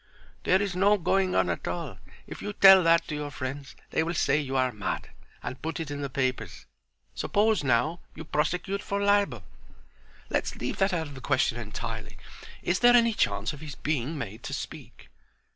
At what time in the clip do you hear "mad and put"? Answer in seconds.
4.71-5.79